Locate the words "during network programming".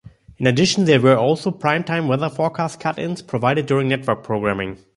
3.67-4.79